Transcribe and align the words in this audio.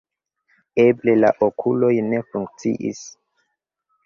Eble, 0.83 1.15
la 1.19 1.31
okuloj 1.49 1.93
ne 2.09 2.23
funkciis. 2.31 3.05